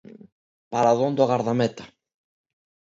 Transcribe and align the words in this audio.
Paradón 0.73 1.11
do 1.17 1.25
gardameta. 1.31 1.85